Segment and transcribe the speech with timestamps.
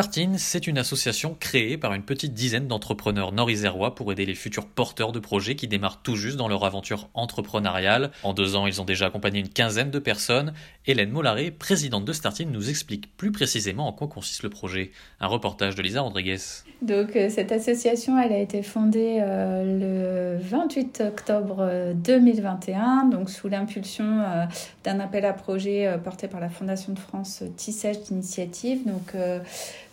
[0.00, 4.64] Startin, c'est une association créée par une petite dizaine d'entrepreneurs nord-isérois pour aider les futurs
[4.64, 8.10] porteurs de projets qui démarrent tout juste dans leur aventure entrepreneuriale.
[8.22, 10.54] En deux ans, ils ont déjà accompagné une quinzaine de personnes.
[10.86, 14.90] Hélène Mollaré, présidente de Startin, nous explique plus précisément en quoi consiste le projet.
[15.20, 16.38] Un reportage de Lisa Rodriguez.
[16.80, 23.48] Donc euh, cette association, elle a été fondée euh, le 28 octobre 2021, donc sous
[23.48, 24.46] l'impulsion euh,
[24.84, 28.86] d'un appel à projet euh, porté par la Fondation de France euh, Tissage d'initiative.
[28.86, 29.40] Donc euh,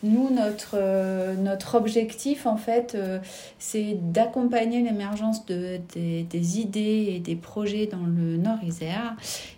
[0.04, 3.20] nous, notre, euh, notre objectif, en fait, euh,
[3.58, 9.16] c'est d'accompagner l'émergence de, des, idées et des projets dans le Nord-Isère.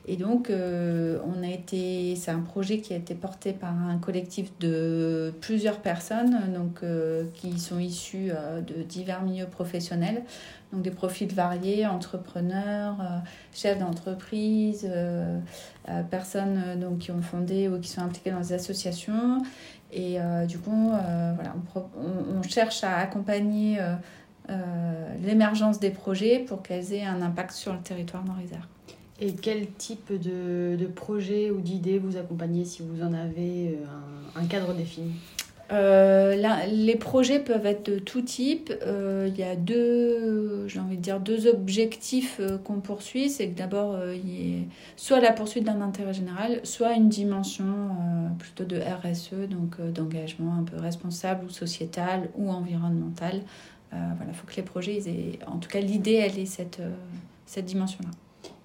[0.08, 3.98] Et donc, euh, on a été, c'est un projet qui a été porté par un
[3.98, 6.82] collectif de plusieurs personnes, donc
[7.34, 10.24] qui sont issus euh, de divers milieux professionnels,
[10.72, 13.18] donc des profils variés, entrepreneurs, euh,
[13.54, 15.40] chefs d'entreprise, euh,
[15.90, 19.42] euh, personnes qui ont fondé ou qui sont impliquées dans des associations.
[19.92, 23.80] Et du coup, on, cherche à accompagner
[25.20, 28.68] l'émergence des projets pour qu'elles aient un impact sur le territoire nord-isère.
[29.20, 33.80] Et quel type de, de projet ou d'idée vous accompagnez si vous en avez
[34.36, 35.16] un cadre défini?
[35.72, 36.36] Euh,
[36.68, 38.74] les projets peuvent être de tout type.
[38.86, 43.30] Euh, il y a deux, j'ai envie de dire, deux objectifs euh, qu'on poursuit.
[43.30, 44.64] C'est que d'abord, il y ait
[44.96, 47.66] soit la poursuite d'un intérêt général, soit une dimension
[48.40, 53.42] plutôt de RSE, donc d'engagement un peu responsable ou sociétal ou environnemental.
[53.92, 56.80] Voilà, il faut que les projets, aient- en tout cas, l'idée, elle est cette,
[57.46, 58.10] cette dimension-là.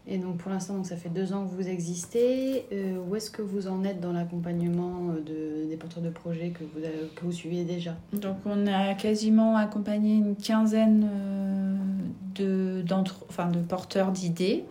[0.07, 2.67] Et donc pour l'instant, ça fait deux ans que vous existez.
[2.73, 5.21] Euh, où est-ce que vous en êtes dans l'accompagnement euh,
[5.65, 7.95] de, des porteurs de projets que vous, avez- que vous suivez déjà?
[8.13, 11.77] Donc on a quasiment accompagné une quinzaine euh,
[12.35, 12.85] de,
[13.29, 14.65] enfin, de porteurs d'idées,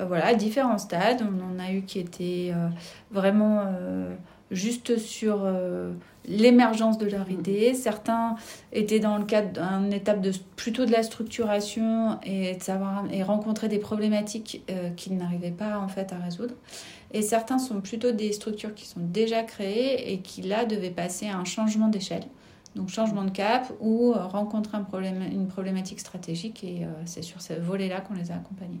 [0.00, 1.22] Euh, voilà, à différents stades.
[1.22, 2.68] On en a eu qui étaient euh,
[3.12, 4.12] vraiment euh,
[4.50, 5.92] juste sur euh,
[6.26, 7.74] l'émergence de leur idée.
[7.74, 8.36] Certains
[8.72, 13.22] étaient dans le cadre d'une étape de, plutôt de la structuration et, de savoir, et
[13.22, 16.54] rencontrer des problématiques euh, qu'ils n'arrivaient pas en fait à résoudre.
[17.12, 21.28] Et certains sont plutôt des structures qui sont déjà créées et qui là devaient passer
[21.28, 22.24] à un changement d'échelle.
[22.74, 27.40] Donc changement de cap ou euh, rencontrer un problème, une problématique stratégique et c'est sur
[27.40, 28.80] ce volet-là qu'on les a accompagnés.